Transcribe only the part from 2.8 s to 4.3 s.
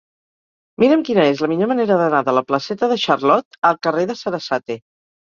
de Charlot al carrer de